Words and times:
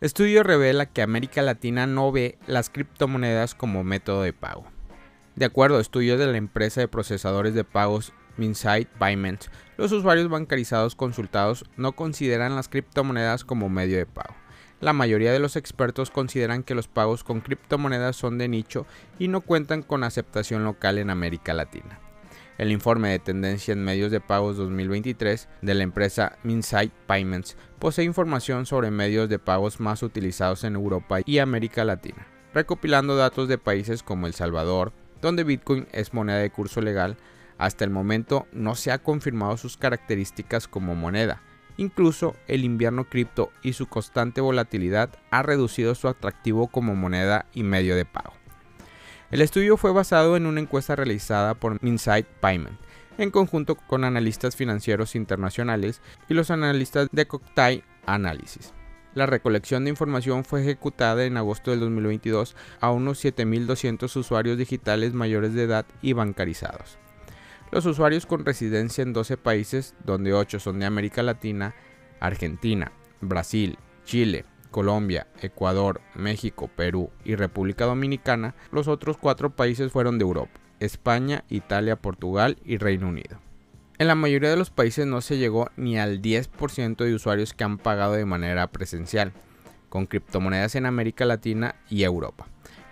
Estudio 0.00 0.42
revela 0.42 0.86
que 0.86 1.02
América 1.02 1.42
Latina 1.42 1.86
no 1.86 2.10
ve 2.10 2.38
las 2.46 2.70
criptomonedas 2.70 3.54
como 3.54 3.84
método 3.84 4.22
de 4.22 4.32
pago. 4.32 4.64
De 5.36 5.44
acuerdo 5.44 5.76
a 5.76 5.82
estudios 5.82 6.18
de 6.18 6.26
la 6.26 6.38
empresa 6.38 6.80
de 6.80 6.88
procesadores 6.88 7.52
de 7.52 7.64
pagos 7.64 8.14
Minsight 8.38 8.88
Payments, 8.88 9.50
los 9.76 9.92
usuarios 9.92 10.30
bancarizados 10.30 10.94
consultados 10.94 11.66
no 11.76 11.92
consideran 11.92 12.56
las 12.56 12.70
criptomonedas 12.70 13.44
como 13.44 13.68
medio 13.68 13.98
de 13.98 14.06
pago. 14.06 14.34
La 14.80 14.94
mayoría 14.94 15.32
de 15.32 15.38
los 15.38 15.56
expertos 15.56 16.10
consideran 16.10 16.62
que 16.62 16.74
los 16.74 16.88
pagos 16.88 17.22
con 17.22 17.42
criptomonedas 17.42 18.16
son 18.16 18.38
de 18.38 18.48
nicho 18.48 18.86
y 19.18 19.28
no 19.28 19.42
cuentan 19.42 19.82
con 19.82 20.02
aceptación 20.02 20.64
local 20.64 20.96
en 20.96 21.10
América 21.10 21.52
Latina. 21.52 22.00
El 22.60 22.72
informe 22.72 23.08
de 23.08 23.18
tendencia 23.18 23.72
en 23.72 23.82
medios 23.82 24.10
de 24.10 24.20
pagos 24.20 24.58
2023 24.58 25.48
de 25.62 25.72
la 25.72 25.82
empresa 25.82 26.36
Minsight 26.42 26.92
Payments 27.06 27.56
posee 27.78 28.04
información 28.04 28.66
sobre 28.66 28.90
medios 28.90 29.30
de 29.30 29.38
pagos 29.38 29.80
más 29.80 30.02
utilizados 30.02 30.64
en 30.64 30.74
Europa 30.74 31.20
y 31.24 31.38
América 31.38 31.86
Latina, 31.86 32.26
recopilando 32.52 33.16
datos 33.16 33.48
de 33.48 33.56
países 33.56 34.02
como 34.02 34.26
El 34.26 34.34
Salvador, 34.34 34.92
donde 35.22 35.42
Bitcoin 35.42 35.88
es 35.92 36.12
moneda 36.12 36.36
de 36.36 36.50
curso 36.50 36.82
legal. 36.82 37.16
Hasta 37.56 37.84
el 37.84 37.90
momento 37.90 38.46
no 38.52 38.74
se 38.74 38.92
ha 38.92 38.98
confirmado 38.98 39.56
sus 39.56 39.78
características 39.78 40.68
como 40.68 40.94
moneda. 40.94 41.40
Incluso 41.78 42.36
el 42.46 42.64
invierno 42.64 43.08
cripto 43.08 43.52
y 43.62 43.72
su 43.72 43.86
constante 43.86 44.42
volatilidad 44.42 45.08
ha 45.30 45.42
reducido 45.42 45.94
su 45.94 46.08
atractivo 46.08 46.66
como 46.66 46.94
moneda 46.94 47.46
y 47.54 47.62
medio 47.62 47.96
de 47.96 48.04
pago. 48.04 48.39
El 49.30 49.42
estudio 49.42 49.76
fue 49.76 49.92
basado 49.92 50.36
en 50.36 50.44
una 50.44 50.60
encuesta 50.60 50.96
realizada 50.96 51.54
por 51.54 51.78
Insight 51.82 52.26
Payment, 52.40 52.80
en 53.16 53.30
conjunto 53.30 53.76
con 53.76 54.02
analistas 54.02 54.56
financieros 54.56 55.14
internacionales 55.14 56.02
y 56.28 56.34
los 56.34 56.50
analistas 56.50 57.08
de 57.12 57.26
Cocktail 57.26 57.84
Analysis. 58.06 58.74
La 59.14 59.26
recolección 59.26 59.84
de 59.84 59.90
información 59.90 60.44
fue 60.44 60.62
ejecutada 60.62 61.24
en 61.24 61.36
agosto 61.36 61.70
del 61.70 61.78
2022 61.78 62.56
a 62.80 62.90
unos 62.90 63.24
7.200 63.24 64.16
usuarios 64.16 64.58
digitales 64.58 65.14
mayores 65.14 65.54
de 65.54 65.62
edad 65.62 65.86
y 66.02 66.12
bancarizados. 66.12 66.98
Los 67.70 67.86
usuarios 67.86 68.26
con 68.26 68.44
residencia 68.44 69.02
en 69.02 69.12
12 69.12 69.36
países, 69.36 69.94
donde 70.04 70.32
8 70.32 70.58
son 70.58 70.80
de 70.80 70.86
América 70.86 71.22
Latina, 71.22 71.76
Argentina, 72.18 72.90
Brasil, 73.20 73.78
Chile, 74.04 74.44
Colombia, 74.70 75.26
Ecuador, 75.40 76.00
México, 76.14 76.68
Perú 76.74 77.10
y 77.24 77.34
República 77.34 77.84
Dominicana, 77.84 78.54
los 78.72 78.88
otros 78.88 79.16
cuatro 79.16 79.50
países 79.50 79.92
fueron 79.92 80.18
de 80.18 80.24
Europa, 80.24 80.60
España, 80.78 81.44
Italia, 81.48 81.96
Portugal 81.96 82.56
y 82.64 82.78
Reino 82.78 83.08
Unido. 83.08 83.38
En 83.98 84.06
la 84.06 84.14
mayoría 84.14 84.48
de 84.48 84.56
los 84.56 84.70
países 84.70 85.06
no 85.06 85.20
se 85.20 85.36
llegó 85.36 85.68
ni 85.76 85.98
al 85.98 86.22
10% 86.22 87.04
de 87.04 87.14
usuarios 87.14 87.52
que 87.52 87.64
han 87.64 87.76
pagado 87.76 88.14
de 88.14 88.24
manera 88.24 88.66
presencial, 88.68 89.32
con 89.90 90.06
criptomonedas 90.06 90.74
en 90.74 90.86
América 90.86 91.26
Latina 91.26 91.74
y 91.90 92.04
Europa. 92.04 92.46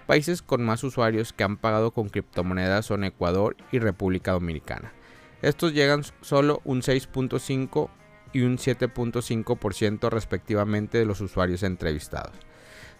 Países 0.06 0.42
con 0.42 0.62
más 0.64 0.84
usuarios 0.84 1.32
que 1.32 1.44
han 1.44 1.56
pagado 1.56 1.92
con 1.92 2.08
criptomonedas 2.08 2.84
son 2.84 3.04
Ecuador 3.04 3.56
y 3.72 3.78
República 3.78 4.32
Dominicana. 4.32 4.92
Estos 5.40 5.72
llegan 5.72 6.02
solo 6.20 6.60
un 6.64 6.82
6.5 6.82 7.88
y 8.32 8.42
un 8.42 8.58
7.5% 8.58 10.10
respectivamente 10.10 10.98
de 10.98 11.04
los 11.04 11.20
usuarios 11.20 11.62
entrevistados. 11.62 12.32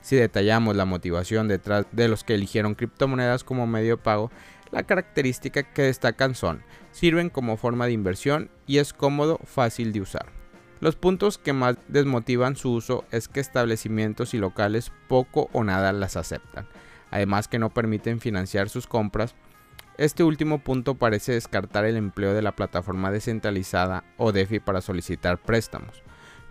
Si 0.01 0.17
detallamos 0.17 0.77
la 0.77 0.84
motivación 0.84 1.48
detrás 1.48 1.87
de 1.93 2.09
los 2.09 2.25
que 2.25 2.34
eligieron 2.34 2.75
criptomonedas 2.75 3.45
como 3.45 3.67
medio 3.67 3.97
de 3.97 4.03
pago, 4.03 4.31
la 4.71 4.84
característica 4.84 5.62
que 5.62 5.83
destacan 5.83 6.34
son, 6.34 6.62
sirven 6.93 7.31
como 7.31 7.56
forma 7.56 7.87
de 7.87 7.93
inversión 7.93 8.51
y 8.67 8.79
es 8.79 8.93
cómodo, 8.93 9.41
fácil 9.45 9.93
de 9.93 10.01
usar. 10.01 10.27
Los 10.81 10.95
puntos 10.95 11.39
que 11.39 11.53
más 11.53 11.77
desmotivan 11.89 12.55
su 12.55 12.73
uso 12.73 13.05
es 13.11 13.29
que 13.29 13.41
establecimientos 13.41 14.34
y 14.34 14.39
locales 14.39 14.93
poco 15.09 15.49
o 15.53 15.65
nada 15.65 15.93
las 15.93 16.17
aceptan, 16.17 16.69
además 17.11 17.49
que 17.49 17.59
no 17.59 17.71
permiten 17.71 18.21
financiar 18.21 18.69
sus 18.69 18.87
compras 18.87 19.34
este 19.98 20.22
último 20.22 20.60
punto 20.60 20.94
parece 20.94 21.32
descartar 21.32 21.84
el 21.84 21.97
empleo 21.97 22.32
de 22.32 22.41
la 22.41 22.54
plataforma 22.54 23.10
descentralizada 23.10 24.04
o 24.16 24.31
DeFi 24.31 24.60
para 24.60 24.81
solicitar 24.81 25.38
préstamos. 25.38 26.04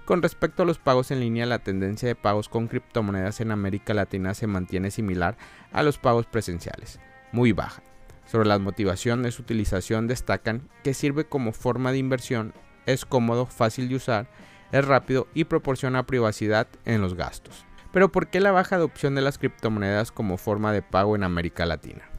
Con 0.03 0.21
respecto 0.21 0.63
a 0.63 0.65
los 0.65 0.79
pagos 0.79 1.11
en 1.11 1.21
línea, 1.21 1.45
la 1.45 1.59
tendencia 1.59 2.09
de 2.09 2.15
pagos 2.15 2.49
con 2.49 2.67
criptomonedas 2.67 3.39
en 3.39 3.51
América 3.51 3.93
Latina 3.93 4.33
se 4.33 4.47
mantiene 4.47 4.91
similar 4.91 5.37
a 5.71 5.81
los 5.81 5.97
pagos 5.97 6.25
presenciales, 6.25 6.99
muy 7.31 7.53
baja. 7.53 7.81
Sobre 8.25 8.49
la 8.49 8.59
motivación 8.59 9.23
de 9.23 9.31
su 9.31 9.43
utilización 9.43 10.07
destacan 10.07 10.67
que 10.83 10.93
sirve 10.93 11.25
como 11.25 11.53
forma 11.53 11.93
de 11.93 11.99
inversión, 11.99 12.53
es 12.85 13.05
cómodo, 13.05 13.45
fácil 13.45 13.87
de 13.87 13.95
usar, 13.95 14.27
es 14.73 14.83
rápido 14.83 15.27
y 15.33 15.45
proporciona 15.45 16.05
privacidad 16.05 16.67
en 16.83 17.01
los 17.01 17.13
gastos. 17.13 17.65
Pero 17.93 18.11
¿por 18.11 18.27
qué 18.27 18.41
la 18.41 18.51
baja 18.51 18.75
adopción 18.75 19.15
de 19.15 19.21
las 19.21 19.37
criptomonedas 19.37 20.11
como 20.11 20.35
forma 20.35 20.73
de 20.73 20.81
pago 20.81 21.15
en 21.15 21.23
América 21.23 21.65
Latina? 21.65 22.16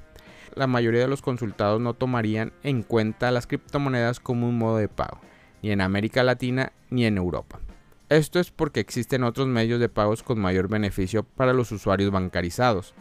La 0.59 0.67
mayoría 0.67 1.03
de 1.03 1.09
los 1.09 1.23
consultados 1.23 1.81
no 1.81 1.95
tomarían 1.95 2.53
en 2.65 2.83
cuenta 2.83 3.31
las 3.31 3.47
criptomonedas 3.47 4.19
como 4.19 4.49
un 4.49 4.59
modo 4.59 4.77
de 4.77 4.89
pago, 4.89 5.21
ni 5.63 5.71
en 5.71 5.81
América 5.81 6.25
Latina 6.25 6.73
ni 6.91 7.07
en 7.07 7.17
Europa. 7.17 7.61
Esto 8.09 8.41
es 8.41 8.51
porque 8.51 8.81
existen 8.81 9.23
otros 9.23 9.47
medios 9.47 9.79
de 9.79 9.89
pagos 9.89 10.25
con 10.25 10.41
mayor 10.41 10.69
beneficio 10.69 11.23
para 11.23 11.53
los 11.53 11.71
usuarios 11.71 12.11
bancarizados. 12.11 12.95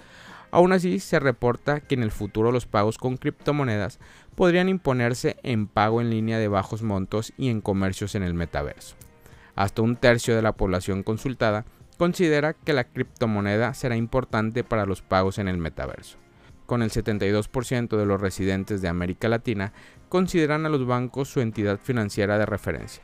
Aún 0.51 0.71
así, 0.71 0.99
se 0.99 1.19
reporta 1.19 1.79
que 1.79 1.95
en 1.95 2.03
el 2.03 2.11
futuro 2.11 2.51
los 2.51 2.67
pagos 2.67 2.99
con 2.99 3.17
criptomonedas 3.17 3.99
podrían 4.35 4.69
imponerse 4.69 5.37
en 5.41 5.67
pago 5.67 5.99
en 5.99 6.11
línea 6.11 6.37
de 6.37 6.47
bajos 6.47 6.83
montos 6.83 7.33
y 7.37 7.49
en 7.49 7.61
comercios 7.61 8.13
en 8.13 8.21
el 8.21 8.35
metaverso. 8.35 8.95
Hasta 9.55 9.81
un 9.81 9.95
tercio 9.95 10.35
de 10.35 10.43
la 10.43 10.53
población 10.53 11.01
consultada 11.01 11.65
considera 11.97 12.53
que 12.53 12.73
la 12.73 12.83
criptomoneda 12.83 13.73
será 13.73 13.95
importante 13.95 14.63
para 14.63 14.85
los 14.85 15.01
pagos 15.01 15.39
en 15.39 15.47
el 15.47 15.57
metaverso 15.57 16.19
con 16.67 16.83
el 16.83 16.91
72% 16.91 17.97
de 17.97 18.05
los 18.05 18.21
residentes 18.21 18.83
de 18.83 18.89
América 18.89 19.29
Latina 19.29 19.73
consideran 20.09 20.67
a 20.67 20.69
los 20.69 20.85
bancos 20.85 21.29
su 21.29 21.41
entidad 21.41 21.79
financiera 21.81 22.37
de 22.37 22.45
referencia. 22.45 23.01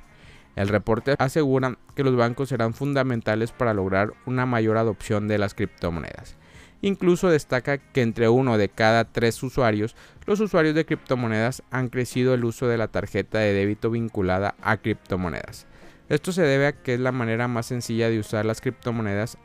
El 0.56 0.68
reporte 0.68 1.16
asegura 1.18 1.80
que 1.96 2.04
los 2.04 2.16
bancos 2.16 2.50
serán 2.50 2.76
fundamentales 2.76 3.52
para 3.52 3.74
lograr 3.74 4.14
una 4.28 4.46
mayor 4.46 4.78
adopción 4.78 5.28
de 5.28 5.40
las 5.40 5.56
criptomonedas. 5.56 6.38
Incluso 6.82 7.30
destaca 7.30 7.78
que 7.78 8.02
entre 8.02 8.30
uno 8.30 8.58
de 8.58 8.70
cada 8.70 9.06
tres 9.06 9.42
usuarios, 9.42 9.96
los 10.26 10.42
usuarios 10.42 10.76
de 10.76 10.86
criptomonedas 10.86 11.64
han 11.72 11.90
crecido 11.90 12.34
el 12.34 12.44
uso 12.44 12.68
de 12.68 12.78
la 12.78 12.90
tarjeta 12.90 13.40
de 13.40 13.54
débito 13.54 13.90
vinculada 13.90 14.56
a 14.62 14.78
criptomonedas. 14.78 15.66
Esto 16.10 16.34
se 16.34 16.42
debe 16.44 16.68
a 16.68 16.74
que 16.74 16.96
es 16.96 17.00
la 17.00 17.14
manera 17.14 17.48
más 17.48 17.68
sencilla 17.68 18.10
de 18.10 18.20
usar 18.20 18.46
las 18.46 18.62
criptomonedas 18.62 19.38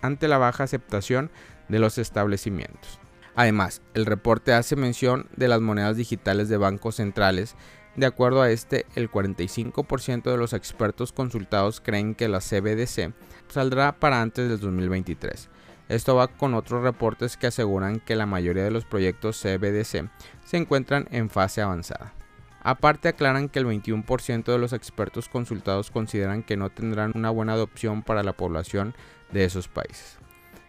ante 0.00 0.28
la 0.28 0.38
baja 0.38 0.64
aceptación 0.64 1.30
de 1.68 1.80
los 1.80 1.98
establecimientos. 1.98 3.00
Además, 3.36 3.82
el 3.94 4.06
reporte 4.06 4.52
hace 4.52 4.76
mención 4.76 5.28
de 5.36 5.48
las 5.48 5.60
monedas 5.60 5.96
digitales 5.96 6.48
de 6.48 6.56
bancos 6.56 6.96
centrales. 6.96 7.56
De 7.96 8.06
acuerdo 8.06 8.42
a 8.42 8.50
este, 8.50 8.86
el 8.94 9.10
45% 9.10 10.30
de 10.30 10.36
los 10.36 10.52
expertos 10.52 11.12
consultados 11.12 11.80
creen 11.80 12.14
que 12.14 12.28
la 12.28 12.40
CBDC 12.40 13.12
saldrá 13.48 13.98
para 13.98 14.20
antes 14.20 14.48
del 14.48 14.60
2023. 14.60 15.48
Esto 15.88 16.16
va 16.16 16.28
con 16.28 16.54
otros 16.54 16.82
reportes 16.82 17.36
que 17.36 17.48
aseguran 17.48 18.00
que 18.00 18.16
la 18.16 18.26
mayoría 18.26 18.64
de 18.64 18.70
los 18.70 18.84
proyectos 18.84 19.40
CBDC 19.40 20.08
se 20.44 20.56
encuentran 20.56 21.06
en 21.10 21.28
fase 21.28 21.60
avanzada. 21.60 22.14
Aparte 22.62 23.08
aclaran 23.08 23.50
que 23.50 23.58
el 23.58 23.66
21% 23.66 24.44
de 24.44 24.58
los 24.58 24.72
expertos 24.72 25.28
consultados 25.28 25.90
consideran 25.90 26.42
que 26.42 26.56
no 26.56 26.70
tendrán 26.70 27.12
una 27.14 27.28
buena 27.28 27.52
adopción 27.52 28.02
para 28.02 28.22
la 28.22 28.32
población 28.32 28.94
de 29.32 29.44
esos 29.44 29.68
países. 29.68 30.23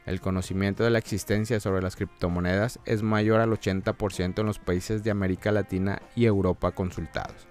El 0.06 0.22
conocimiento 0.22 0.84
de 0.84 0.92
la 0.92 1.00
existencia 1.00 1.60
sobre 1.60 1.82
las 1.82 1.96
criptomonedas 1.96 2.80
es 2.86 3.02
mayor 3.02 3.40
al 3.40 3.52
80% 3.52 4.40
en 4.40 4.46
los 4.46 4.60
países 4.60 5.04
de 5.04 5.12
América 5.12 5.52
Latina 5.52 6.02
y 6.16 6.26
Europa 6.26 6.72
consultados. 6.72 7.48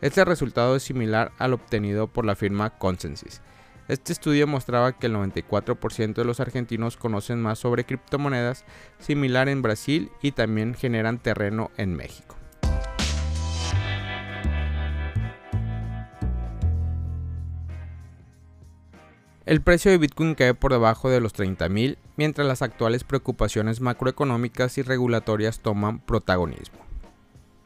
Este 0.00 0.24
resultado 0.24 0.74
es 0.74 0.82
similar 0.82 1.32
al 1.38 1.52
obtenido 1.52 2.08
por 2.08 2.24
la 2.24 2.34
firma 2.34 2.70
Consensus. 2.78 3.40
Este 3.86 4.12
estudio 4.12 4.46
mostraba 4.46 4.98
que 4.98 5.06
el 5.06 5.14
94% 5.14 6.14
de 6.14 6.24
los 6.24 6.40
argentinos 6.40 6.96
conocen 6.96 7.40
más 7.40 7.58
sobre 7.58 7.84
criptomonedas, 7.84 8.64
similar 8.98 9.48
en 9.48 9.62
Brasil 9.62 10.10
y 10.20 10.32
también 10.32 10.74
generan 10.74 11.18
terreno 11.18 11.70
en 11.76 11.94
México. 11.94 12.36
El 19.46 19.60
precio 19.60 19.90
de 19.90 19.98
Bitcoin 19.98 20.34
cae 20.34 20.54
por 20.54 20.72
debajo 20.72 21.10
de 21.10 21.20
los 21.20 21.34
30.000, 21.34 21.98
mientras 22.16 22.48
las 22.48 22.62
actuales 22.62 23.04
preocupaciones 23.04 23.82
macroeconómicas 23.82 24.78
y 24.78 24.82
regulatorias 24.82 25.60
toman 25.60 25.98
protagonismo. 25.98 26.78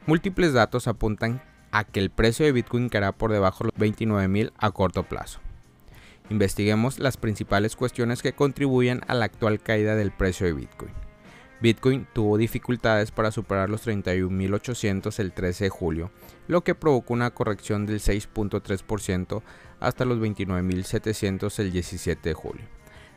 Múltiples 0.05 0.51
datos 0.51 0.89
apuntan 0.89 1.41
a 1.71 1.85
que 1.85 2.01
el 2.01 2.09
precio 2.09 2.45
de 2.45 2.51
Bitcoin 2.51 2.89
caerá 2.89 3.13
por 3.13 3.31
debajo 3.31 3.63
de 3.63 3.71
los 3.71 3.91
29.000 3.91 4.51
a 4.57 4.71
corto 4.71 5.03
plazo. 5.03 5.39
Investiguemos 6.29 6.99
las 6.99 7.15
principales 7.15 7.77
cuestiones 7.77 8.21
que 8.21 8.33
contribuyen 8.33 8.99
a 9.07 9.13
la 9.13 9.23
actual 9.23 9.61
caída 9.61 9.95
del 9.95 10.11
precio 10.11 10.47
de 10.47 10.53
Bitcoin. 10.53 10.91
Bitcoin 11.61 12.07
tuvo 12.13 12.37
dificultades 12.37 13.11
para 13.11 13.31
superar 13.31 13.69
los 13.69 13.85
31.800 13.85 15.19
el 15.19 15.33
13 15.33 15.65
de 15.65 15.69
julio, 15.69 16.11
lo 16.47 16.63
que 16.63 16.73
provocó 16.73 17.13
una 17.13 17.31
corrección 17.31 17.85
del 17.85 17.99
6.3% 17.99 19.41
hasta 19.81 20.05
los 20.05 20.19
29.700 20.19 21.59
el 21.59 21.71
17 21.71 22.29
de 22.29 22.33
julio. 22.33 22.65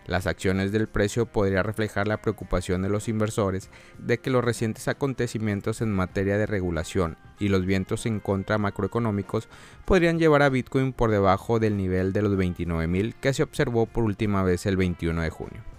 Las 0.07 0.27
acciones 0.27 0.73
del 0.73 0.89
precio 0.89 1.27
podría 1.27 1.63
reflejar 1.63 2.09
la 2.09 2.21
preocupación 2.21 2.83
de 2.83 2.89
los 2.89 3.09
inversores 3.09 3.71
de 3.99 4.19
que 4.19 4.31
los 4.31 4.43
recientes 4.43 4.89
acontecimientos 4.89 5.81
en 5.81 5.93
materia 5.93 6.37
de 6.37 6.47
regulación 6.47 7.17
y 7.39 7.49
los 7.49 7.65
vientos 7.65 8.07
en 8.07 8.19
contra 8.19 8.59
macroeconómicos 8.59 9.49
podrían 9.85 10.19
llevar 10.19 10.43
a 10.43 10.49
Bitcoin 10.49 10.93
por 10.93 11.13
debajo 11.13 11.61
del 11.61 11.77
nivel 11.77 12.13
de 12.13 12.23
los 12.23 12.33
29.000 12.33 13.15
que 13.21 13.33
se 13.33 13.45
observó 13.45 13.87
por 13.87 14.03
última 14.03 14.43
vez 14.43 14.67
el 14.67 14.77
21 14.77 15.23
de 15.23 15.31
junio. 15.31 15.72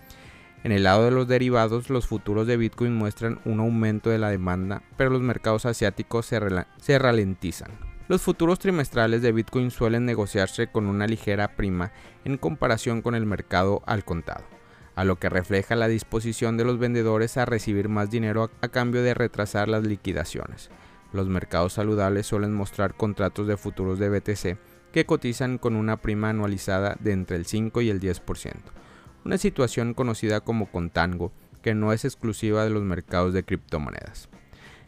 En 0.64 0.72
el 0.72 0.84
lado 0.84 1.04
de 1.04 1.12
los 1.12 1.28
derivados, 1.28 1.90
los 1.90 2.08
futuros 2.08 2.48
de 2.48 2.56
Bitcoin 2.56 2.96
muestran 2.96 3.42
un 3.44 3.60
aumento 3.60 4.10
de 4.10 4.18
la 4.18 4.30
demanda, 4.30 4.82
pero 4.96 5.10
los 5.10 5.22
mercados 5.22 5.66
asiáticos 5.66 6.26
se, 6.26 7.00
ralentizan. 7.00 7.72
Los 8.08 8.22
futuros 8.22 8.60
trimestrales 8.60 9.22
de 9.22 9.34
Bitcoin 9.34 9.72
suelen 9.72 10.06
negociarse 10.06 10.68
con 10.68 10.88
una 10.88 11.06
ligera 11.06 11.58
prima 11.58 11.92
en 12.24 12.38
comparación 12.38 13.02
con 13.02 13.14
el 13.14 13.26
mercado 13.26 13.84
al 13.86 14.06
contado, 14.06 14.46
a 14.96 15.04
lo 15.04 15.18
que 15.18 15.28
refleja 15.28 15.76
la 15.76 15.90
disposición 15.90 16.56
de 16.56 16.64
los 16.64 16.80
vendedores 16.80 17.36
a 17.36 17.46
recibir 17.46 17.90
más 17.90 18.10
dinero 18.10 18.50
a 18.62 18.68
cambio 18.70 19.04
de 19.04 19.14
retrasar 19.14 19.68
las 19.68 19.84
liquidaciones. 19.84 20.70
Los 21.12 21.28
mercados 21.28 21.74
saludables 21.74 22.26
suelen 22.26 22.54
mostrar 22.54 22.96
contratos 22.96 23.48
de 23.48 23.58
futuros 23.58 24.00
de 24.00 24.10
BTC 24.10 24.58
que 24.94 25.06
cotizan 25.06 25.58
con 25.58 25.76
una 25.76 25.98
prima 25.98 26.30
anualizada 26.30 26.96
de 27.02 27.12
entre 27.12 27.36
el 27.36 27.46
5 27.46 27.82
y 27.82 27.90
el 27.90 28.00
10%, 28.00 28.54
una 29.26 29.38
situación 29.38 29.94
conocida 29.94 30.42
como 30.42 30.72
contango 30.72 31.32
que 31.62 31.74
no 31.74 31.94
es 31.94 32.06
exclusiva 32.06 32.64
de 32.64 32.70
los 32.70 32.84
mercados 32.84 33.34
de 33.34 33.44
criptomonedas. 33.44 34.30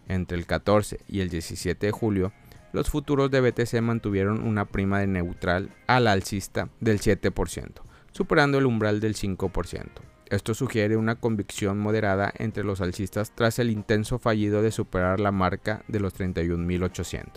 Entre 0.07 0.37
el 0.37 0.45
14 0.45 0.99
y 1.07 1.21
el 1.21 1.29
17 1.29 1.87
de 1.87 1.91
julio, 1.91 2.33
los 2.73 2.89
futuros 2.89 3.31
de 3.31 3.41
BTC 3.41 3.81
mantuvieron 3.81 4.45
una 4.45 4.65
prima 4.65 4.99
de 4.99 5.07
neutral 5.07 5.69
al 5.87 6.07
alcista 6.07 6.69
del 6.81 6.99
7%, 6.99 7.71
superando 8.11 8.57
el 8.57 8.65
umbral 8.65 8.99
del 8.99 9.15
5%. 9.15 9.87
Esto 10.29 10.53
sugiere 10.53 10.97
una 10.97 11.15
convicción 11.15 11.79
moderada 11.79 12.33
entre 12.37 12.63
los 12.63 12.81
alcistas 12.81 13.31
tras 13.33 13.59
el 13.59 13.69
intenso 13.69 14.19
fallido 14.19 14.61
de 14.61 14.71
superar 14.71 15.19
la 15.19 15.31
marca 15.31 15.83
de 15.87 15.99
los 15.99 16.13
31.800. 16.19 17.27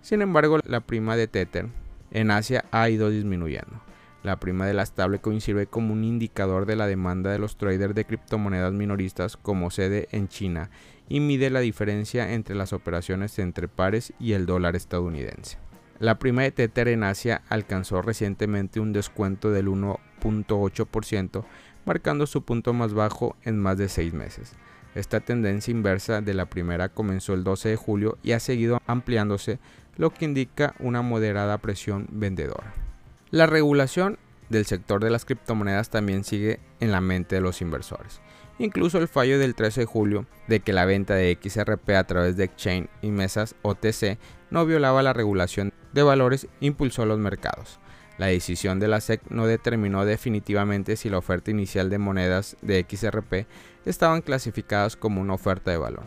Sin 0.00 0.22
embargo, 0.22 0.58
la 0.64 0.80
prima 0.80 1.16
de 1.16 1.28
Tether 1.28 1.68
en 2.10 2.30
Asia 2.30 2.64
ha 2.70 2.88
ido 2.88 3.10
disminuyendo. 3.10 3.80
La 4.24 4.40
prima 4.40 4.66
de 4.66 4.72
la 4.72 4.86
stablecoin 4.86 5.42
sirve 5.42 5.66
como 5.66 5.92
un 5.92 6.02
indicador 6.02 6.64
de 6.64 6.76
la 6.76 6.86
demanda 6.86 7.30
de 7.30 7.38
los 7.38 7.58
traders 7.58 7.94
de 7.94 8.06
criptomonedas 8.06 8.72
minoristas 8.72 9.36
como 9.36 9.70
sede 9.70 10.08
en 10.12 10.28
China 10.28 10.70
y 11.10 11.20
mide 11.20 11.50
la 11.50 11.60
diferencia 11.60 12.32
entre 12.32 12.54
las 12.54 12.72
operaciones 12.72 13.38
entre 13.38 13.68
pares 13.68 14.14
y 14.18 14.32
el 14.32 14.46
dólar 14.46 14.76
estadounidense. 14.76 15.58
La 15.98 16.18
prima 16.18 16.40
de 16.40 16.52
Tether 16.52 16.88
en 16.88 17.04
Asia 17.04 17.42
alcanzó 17.50 18.00
recientemente 18.00 18.80
un 18.80 18.94
descuento 18.94 19.50
del 19.50 19.68
1.8%, 19.68 21.44
marcando 21.84 22.26
su 22.26 22.44
punto 22.44 22.72
más 22.72 22.94
bajo 22.94 23.36
en 23.42 23.58
más 23.58 23.76
de 23.76 23.90
seis 23.90 24.14
meses. 24.14 24.54
Esta 24.94 25.20
tendencia 25.20 25.70
inversa 25.70 26.22
de 26.22 26.32
la 26.32 26.46
primera 26.46 26.88
comenzó 26.88 27.34
el 27.34 27.44
12 27.44 27.68
de 27.68 27.76
julio 27.76 28.16
y 28.22 28.32
ha 28.32 28.40
seguido 28.40 28.80
ampliándose, 28.86 29.58
lo 29.98 30.14
que 30.14 30.24
indica 30.24 30.74
una 30.78 31.02
moderada 31.02 31.58
presión 31.58 32.06
vendedora. 32.10 32.83
La 33.34 33.46
regulación 33.46 34.16
del 34.48 34.64
sector 34.64 35.02
de 35.02 35.10
las 35.10 35.24
criptomonedas 35.24 35.90
también 35.90 36.22
sigue 36.22 36.60
en 36.78 36.92
la 36.92 37.00
mente 37.00 37.34
de 37.34 37.40
los 37.40 37.62
inversores. 37.62 38.20
Incluso 38.60 38.98
el 38.98 39.08
fallo 39.08 39.40
del 39.40 39.56
13 39.56 39.80
de 39.80 39.86
julio 39.86 40.26
de 40.46 40.60
que 40.60 40.72
la 40.72 40.84
venta 40.84 41.14
de 41.14 41.36
XRP 41.42 41.96
a 41.96 42.04
través 42.04 42.36
de 42.36 42.44
exchange 42.44 42.88
y 43.02 43.10
mesas 43.10 43.56
OTC 43.62 44.18
no 44.50 44.64
violaba 44.66 45.02
la 45.02 45.12
regulación 45.12 45.72
de 45.92 46.04
valores 46.04 46.46
impulsó 46.60 47.06
los 47.06 47.18
mercados. 47.18 47.80
La 48.18 48.26
decisión 48.26 48.78
de 48.78 48.86
la 48.86 49.00
SEC 49.00 49.20
no 49.30 49.48
determinó 49.48 50.04
definitivamente 50.04 50.94
si 50.94 51.10
la 51.10 51.18
oferta 51.18 51.50
inicial 51.50 51.90
de 51.90 51.98
monedas 51.98 52.56
de 52.62 52.86
XRP 52.88 53.48
estaban 53.84 54.22
clasificadas 54.22 54.94
como 54.94 55.20
una 55.20 55.34
oferta 55.34 55.72
de 55.72 55.78
valor. 55.78 56.04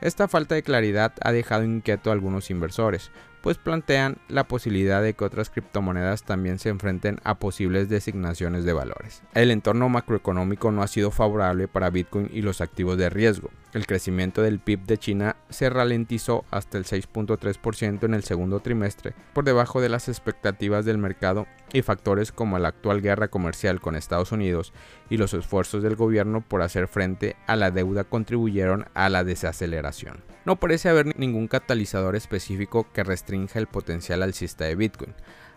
Esta 0.00 0.26
falta 0.26 0.56
de 0.56 0.64
claridad 0.64 1.12
ha 1.22 1.30
dejado 1.30 1.62
inquieto 1.62 2.10
a 2.10 2.14
algunos 2.14 2.50
inversores, 2.50 3.12
pues 3.44 3.58
plantean 3.58 4.16
la 4.28 4.48
posibilidad 4.48 5.02
de 5.02 5.12
que 5.12 5.22
otras 5.22 5.50
criptomonedas 5.50 6.22
también 6.22 6.58
se 6.58 6.70
enfrenten 6.70 7.20
a 7.24 7.34
posibles 7.34 7.90
designaciones 7.90 8.64
de 8.64 8.72
valores. 8.72 9.22
El 9.34 9.50
entorno 9.50 9.90
macroeconómico 9.90 10.72
no 10.72 10.82
ha 10.82 10.86
sido 10.86 11.10
favorable 11.10 11.68
para 11.68 11.90
Bitcoin 11.90 12.30
y 12.32 12.40
los 12.40 12.62
activos 12.62 12.96
de 12.96 13.10
riesgo. 13.10 13.50
El 13.74 13.88
crecimiento 13.88 14.40
del 14.40 14.60
PIB 14.60 14.86
de 14.86 14.98
China 14.98 15.36
se 15.50 15.68
ralentizó 15.68 16.44
hasta 16.52 16.78
el 16.78 16.84
6.3% 16.84 18.04
en 18.04 18.14
el 18.14 18.22
segundo 18.22 18.60
trimestre, 18.60 19.14
por 19.32 19.42
debajo 19.42 19.80
de 19.80 19.88
las 19.88 20.08
expectativas 20.08 20.84
del 20.84 20.96
mercado 20.96 21.48
y 21.72 21.82
factores 21.82 22.30
como 22.30 22.56
la 22.60 22.68
actual 22.68 23.02
guerra 23.02 23.26
comercial 23.26 23.80
con 23.80 23.96
Estados 23.96 24.30
Unidos 24.30 24.72
y 25.10 25.16
los 25.16 25.34
esfuerzos 25.34 25.82
del 25.82 25.96
gobierno 25.96 26.40
por 26.40 26.62
hacer 26.62 26.86
frente 26.86 27.34
a 27.48 27.56
la 27.56 27.72
deuda 27.72 28.04
contribuyeron 28.04 28.86
a 28.94 29.08
la 29.08 29.24
desaceleración. 29.24 30.22
No 30.44 30.54
parece 30.54 30.88
haber 30.88 31.18
ningún 31.18 31.48
catalizador 31.48 32.14
específico 32.14 32.86
que 32.92 33.02
restrinja 33.02 33.58
el 33.58 33.66
potencial 33.66 34.22
alcista 34.22 34.66
de 34.66 34.76
Bitcoin, 34.76 35.14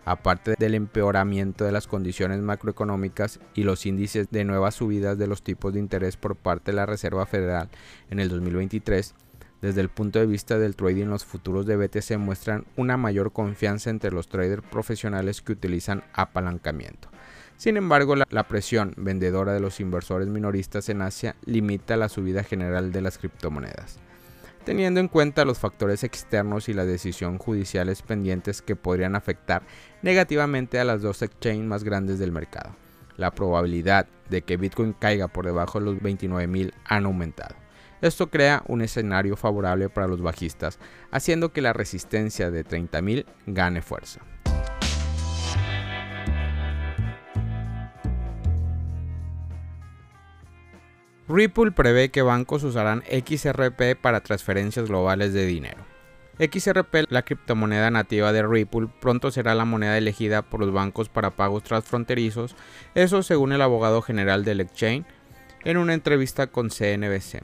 aparte 0.08 0.56
del 0.58 0.74
empeoramiento 0.74 1.66
de 1.66 1.74
las 1.74 1.86
condiciones 1.86 2.40
macroeconómicas 2.40 3.42
y 3.54 3.64
los 3.64 3.86
índices 3.86 4.30
de 4.32 4.46
nuevas 4.46 4.76
subidas 4.76 5.18
de 5.18 5.28
los 5.28 5.42
tipos 5.44 5.74
de 5.74 5.82
interés 5.82 6.16
por 6.16 6.38
parte 6.38 6.72
de 6.72 6.78
la 6.78 6.86
Reserva 6.86 7.26
Federal 7.26 7.68
en 8.10 8.22
el 8.22 8.30
2023. 8.30 9.14
Desde 9.62 9.82
el 9.82 9.90
punto 9.90 10.20
de 10.20 10.26
vista 10.26 10.58
del 10.58 10.78
trading, 10.78 11.08
los 11.08 11.26
futuros 11.26 11.66
de 11.66 11.76
BTC 11.76 12.18
muestran 12.20 12.64
una 12.78 12.96
mayor 12.96 13.34
confianza 13.34 13.90
entre 13.90 14.12
los 14.12 14.30
traders 14.30 14.64
profesionales 14.64 15.42
que 15.42 15.52
utilizan 15.52 16.06
apalancamiento. 16.14 17.10
Sin 17.58 17.76
embargo, 17.76 18.16
la, 18.16 18.28
la, 18.30 18.48
presión 18.48 18.94
vendedora 18.96 19.52
de 19.52 19.60
los 19.60 19.82
inversores 19.82 20.30
minoristas 20.30 20.88
en 20.88 21.02
Asia 21.02 21.36
limita 21.44 21.98
la 21.98 22.08
subida 22.08 22.44
general 22.44 22.94
de 22.94 23.02
las 23.02 23.18
criptomonedas 23.18 24.00
teniendo 24.68 25.00
en 25.00 25.08
cuenta 25.08 25.46
los 25.46 25.60
factores 25.60 26.04
externos 26.04 26.68
y 26.68 26.74
las 26.74 26.86
decisiones 26.86 27.40
judiciales 27.40 28.02
pendientes 28.02 28.62
que 28.62 28.76
podrían 28.76 29.16
afectar 29.16 29.64
negativamente 30.02 30.78
a 30.78 30.84
las 30.84 31.02
dos 31.02 31.22
exchanges 31.22 31.66
más 31.66 31.86
grandes 31.86 32.20
del 32.20 32.34
mercado. 32.34 32.76
La 33.16 33.32
probabilidad 33.32 34.08
de 34.30 34.42
que 34.42 34.58
Bitcoin 34.58 34.92
caiga 34.92 35.30
por 35.30 35.46
debajo 35.46 35.80
de 35.80 35.86
los 35.86 35.96
29.000 35.96 36.74
han 36.84 37.06
aumentado. 37.06 37.56
Esto 38.02 38.30
crea 38.30 38.62
un 38.68 38.82
escenario 38.82 39.38
favorable 39.38 39.88
para 39.88 40.08
los 40.08 40.22
bajistas, 40.22 40.80
haciendo 41.12 41.54
que 41.54 41.62
la 41.62 41.72
resistencia 41.72 42.52
de 42.52 42.66
30.000 42.66 43.26
gane 43.46 43.82
fuerza. 43.82 44.20
Ripple 51.30 51.74
prevé 51.74 52.10
que 52.10 52.22
bancos 52.22 52.64
usarán 52.64 53.04
XRP 53.04 54.00
para 54.00 54.22
transferencias 54.22 54.88
globales 54.88 55.34
de 55.34 55.46
dinero. 55.46 55.86
XRP, 56.40 57.10
la 57.10 57.24
criptomoneda 57.24 57.92
nativa 57.92 58.32
de 58.32 58.48
Ripple, 58.48 58.88
pronto 59.02 59.30
será 59.30 59.54
la 59.54 59.66
moneda 59.66 59.98
elegida 59.98 60.42
por 60.42 60.62
los 60.62 60.72
bancos 60.72 61.10
para 61.10 61.32
pagos 61.32 61.64
transfronterizos, 61.64 62.56
eso 62.96 63.24
según 63.24 63.52
el 63.52 63.62
abogado 63.62 64.02
general 64.02 64.46
del 64.46 64.62
exchange 64.62 65.06
en 65.66 65.76
una 65.76 65.94
entrevista 65.94 66.48
con 66.48 66.70
CNBC. 66.70 67.44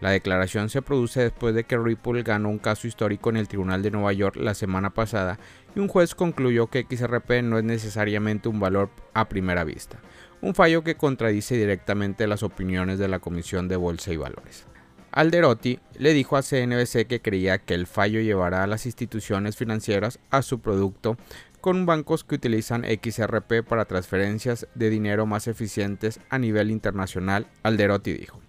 La 0.00 0.10
declaración 0.10 0.68
se 0.68 0.82
produce 0.82 1.20
después 1.20 1.54
de 1.54 1.62
que 1.62 1.78
Ripple 1.78 2.24
ganó 2.24 2.48
un 2.48 2.58
caso 2.58 2.88
histórico 2.88 3.30
en 3.30 3.36
el 3.36 3.46
Tribunal 3.46 3.82
de 3.82 3.92
Nueva 3.92 4.12
York 4.12 4.36
la 4.36 4.54
semana 4.54 4.90
pasada 4.90 5.38
y 5.76 5.78
un 5.78 5.86
juez 5.86 6.16
concluyó 6.16 6.66
que 6.66 6.84
XRP 6.90 7.42
no 7.44 7.58
es 7.58 7.64
necesariamente 7.64 8.48
un 8.48 8.58
valor 8.58 8.90
a 9.14 9.28
primera 9.28 9.62
vista 9.62 10.00
un 10.42 10.54
fallo 10.54 10.82
que 10.82 10.96
contradice 10.96 11.56
directamente 11.56 12.26
las 12.26 12.42
opiniones 12.42 12.98
de 12.98 13.08
la 13.08 13.18
Comisión 13.18 13.68
de 13.68 13.76
Bolsa 13.76 14.12
y 14.12 14.16
Valores. 14.16 14.66
Alderotti 15.12 15.80
le 15.98 16.14
dijo 16.14 16.36
a 16.36 16.42
CNBC 16.42 17.06
que 17.06 17.20
creía 17.20 17.58
que 17.58 17.74
el 17.74 17.86
fallo 17.86 18.20
llevará 18.20 18.62
a 18.62 18.66
las 18.66 18.86
instituciones 18.86 19.56
financieras 19.56 20.20
a 20.30 20.42
su 20.42 20.60
producto 20.60 21.16
con 21.60 21.84
bancos 21.84 22.24
que 22.24 22.36
utilizan 22.36 22.84
XRP 22.84 23.64
para 23.68 23.84
transferencias 23.84 24.66
de 24.74 24.88
dinero 24.88 25.26
más 25.26 25.46
eficientes 25.46 26.20
a 26.30 26.38
nivel 26.38 26.70
internacional, 26.70 27.48
Alderotti 27.62 28.12
dijo. 28.12 28.40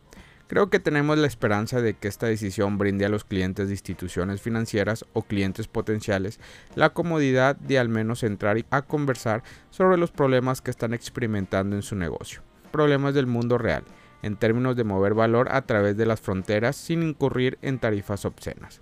Creo 0.51 0.69
que 0.69 0.81
tenemos 0.81 1.17
la 1.17 1.27
esperanza 1.27 1.81
de 1.81 1.93
que 1.93 2.09
esta 2.09 2.25
decisión 2.25 2.77
brinde 2.77 3.05
a 3.05 3.09
los 3.09 3.23
clientes 3.23 3.67
de 3.67 3.73
instituciones 3.73 4.41
financieras 4.41 5.05
o 5.13 5.21
clientes 5.21 5.69
potenciales 5.69 6.41
la 6.75 6.89
comodidad 6.89 7.55
de 7.55 7.79
al 7.79 7.87
menos 7.87 8.21
entrar 8.21 8.57
a 8.69 8.81
conversar 8.81 9.43
sobre 9.69 9.97
los 9.97 10.11
problemas 10.11 10.59
que 10.59 10.69
están 10.69 10.93
experimentando 10.93 11.77
en 11.77 11.83
su 11.83 11.95
negocio. 11.95 12.41
Problemas 12.69 13.13
del 13.13 13.27
mundo 13.27 13.57
real, 13.57 13.85
en 14.23 14.35
términos 14.35 14.75
de 14.75 14.83
mover 14.83 15.13
valor 15.13 15.47
a 15.53 15.61
través 15.61 15.95
de 15.95 16.05
las 16.05 16.19
fronteras 16.19 16.75
sin 16.75 17.01
incurrir 17.01 17.57
en 17.61 17.79
tarifas 17.79 18.25
obscenas. 18.25 18.81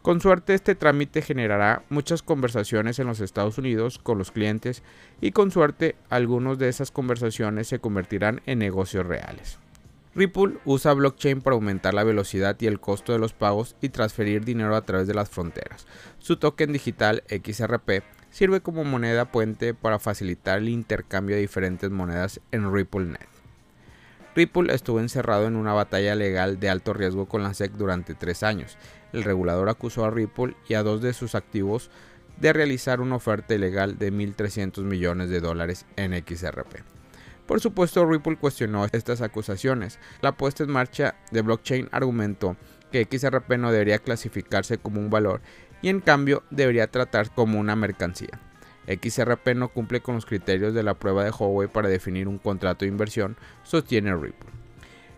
Con 0.00 0.22
suerte 0.22 0.54
este 0.54 0.74
trámite 0.74 1.20
generará 1.20 1.82
muchas 1.90 2.22
conversaciones 2.22 2.98
en 2.98 3.08
los 3.08 3.20
Estados 3.20 3.58
Unidos 3.58 3.98
con 3.98 4.16
los 4.16 4.30
clientes 4.30 4.82
y 5.20 5.32
con 5.32 5.50
suerte 5.50 5.96
algunas 6.08 6.58
de 6.58 6.70
esas 6.70 6.90
conversaciones 6.90 7.68
se 7.68 7.78
convertirán 7.78 8.40
en 8.46 8.60
negocios 8.60 9.06
reales. 9.06 9.58
Ripple 10.18 10.58
usa 10.64 10.94
blockchain 10.94 11.42
para 11.42 11.54
aumentar 11.54 11.94
la 11.94 12.02
velocidad 12.02 12.56
y 12.58 12.66
el 12.66 12.80
costo 12.80 13.12
de 13.12 13.20
los 13.20 13.34
pagos 13.34 13.76
y 13.80 13.90
transferir 13.90 14.44
dinero 14.44 14.74
a 14.74 14.84
través 14.84 15.06
de 15.06 15.14
las 15.14 15.28
fronteras. 15.28 15.86
Su 16.18 16.38
token 16.38 16.72
digital 16.72 17.22
XRP 17.28 18.02
sirve 18.28 18.60
como 18.60 18.82
moneda 18.82 19.30
puente 19.30 19.74
para 19.74 20.00
facilitar 20.00 20.58
el 20.58 20.70
intercambio 20.70 21.36
de 21.36 21.42
diferentes 21.42 21.88
monedas 21.92 22.40
en 22.50 22.74
RippleNet. 22.74 23.28
Ripple 24.34 24.74
estuvo 24.74 24.98
encerrado 24.98 25.46
en 25.46 25.54
una 25.54 25.72
batalla 25.72 26.16
legal 26.16 26.58
de 26.58 26.68
alto 26.68 26.94
riesgo 26.94 27.26
con 27.26 27.44
la 27.44 27.54
SEC 27.54 27.74
durante 27.74 28.16
tres 28.16 28.42
años. 28.42 28.76
El 29.12 29.22
regulador 29.22 29.68
acusó 29.68 30.04
a 30.04 30.10
Ripple 30.10 30.56
y 30.68 30.74
a 30.74 30.82
dos 30.82 31.00
de 31.00 31.12
sus 31.12 31.36
activos 31.36 31.92
de 32.40 32.52
realizar 32.52 33.00
una 33.00 33.14
oferta 33.14 33.54
ilegal 33.54 33.98
de 33.98 34.12
1.300 34.12 34.82
millones 34.82 35.30
de 35.30 35.38
dólares 35.40 35.86
en 35.94 36.12
XRP. 36.12 36.97
Por 37.48 37.60
supuesto, 37.60 38.04
Ripple 38.04 38.36
cuestionó 38.36 38.86
estas 38.92 39.22
acusaciones. 39.22 39.98
La 40.20 40.32
puesta 40.32 40.64
en 40.64 40.70
marcha 40.70 41.14
de 41.30 41.40
blockchain 41.40 41.88
argumentó 41.92 42.58
que 42.92 43.08
XRP 43.10 43.52
no 43.52 43.72
debería 43.72 44.00
clasificarse 44.00 44.76
como 44.76 45.00
un 45.00 45.08
valor 45.08 45.40
y 45.80 45.88
en 45.88 46.00
cambio 46.00 46.42
debería 46.50 46.90
tratarse 46.90 47.32
como 47.34 47.58
una 47.58 47.74
mercancía. 47.74 48.38
XRP 48.86 49.54
no 49.54 49.68
cumple 49.68 50.02
con 50.02 50.16
los 50.16 50.26
criterios 50.26 50.74
de 50.74 50.82
la 50.82 50.92
prueba 50.92 51.24
de 51.24 51.30
Huawei 51.30 51.68
para 51.68 51.88
definir 51.88 52.28
un 52.28 52.36
contrato 52.36 52.84
de 52.84 52.90
inversión, 52.90 53.38
sostiene 53.62 54.14
Ripple. 54.14 54.50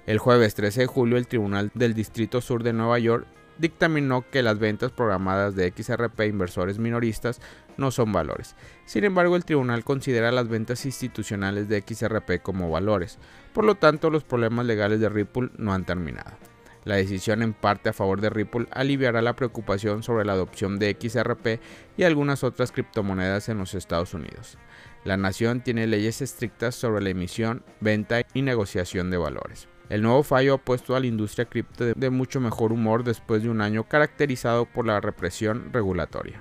El 0.07 0.19
jueves 0.19 0.55
13 0.55 0.83
de 0.83 0.87
julio 0.87 1.17
el 1.17 1.27
Tribunal 1.27 1.73
del 1.75 1.95
Distrito 1.95 2.41
Sur 2.41 2.63
de 2.63 2.73
Nueva 2.73 3.01
York 3.01 3.27
dictaminó 3.59 4.25
que 4.31 4.45
las 4.45 4.61
ventas 4.61 4.93
programadas 4.93 5.57
de 5.57 5.73
XRP 5.77 6.21
a 6.21 6.27
inversores 6.27 6.79
minoristas 6.79 7.41
no 7.81 7.91
son 7.91 8.13
valores. 8.13 8.55
Sin 8.85 9.05
embargo, 9.05 9.35
el 9.35 9.45
tribunal 9.45 9.83
considera 9.83 10.31
las 10.31 10.49
ventas 10.49 10.85
institucionales 10.87 11.69
de 11.69 11.83
XRP 11.83 12.43
como 12.43 12.71
valores, 12.71 13.19
por 13.53 13.65
lo 13.65 13.75
tanto 13.75 14.11
los 14.11 14.23
problemas 14.23 14.67
legales 14.67 15.01
de 15.01 15.09
Ripple 15.09 15.51
no 15.57 15.73
han 15.73 15.85
terminado. 15.85 16.31
La 16.85 16.97
decisión 16.97 17.43
en 17.43 17.53
parte 17.53 17.91
a 17.91 17.93
favor 17.93 18.21
de 18.21 18.31
Ripple 18.31 18.67
aliviará 18.71 19.21
la 19.21 19.37
preocupación 19.37 20.03
sobre 20.03 20.25
la 20.25 20.33
adopción 20.33 20.79
de 20.79 20.97
XRP 20.99 21.61
y 21.97 22.05
algunas 22.05 22.43
otras 22.43 22.73
criptomonedas 22.73 23.49
en 23.49 23.59
los 23.59 23.75
Estados 23.75 24.15
Unidos. 24.15 24.57
La 25.05 25.17
nación 25.17 25.63
tiene 25.63 25.87
leyes 25.87 26.23
estrictas 26.23 26.75
sobre 26.75 27.03
la 27.03 27.11
emisión, 27.11 27.65
venta 27.81 28.23
y 28.33 28.43
negociación 28.43 29.11
de 29.11 29.19
valores. 29.19 29.69
El 29.91 30.03
nuevo 30.03 30.23
fallo 30.23 30.55
ha 30.55 30.59
puesto 30.59 30.95
a 30.95 31.01
la 31.01 31.07
industria 31.07 31.47
cripto 31.47 31.85
de 31.85 32.11
mucho 32.11 32.41
mejor 32.41 32.73
humor 32.73 33.03
después 33.03 33.43
de 33.43 33.51
un 33.51 33.61
año 33.61 33.89
caracterizado 33.89 34.65
por 34.65 34.87
la 34.87 35.01
represión 35.01 35.73
regulatoria. 35.73 36.41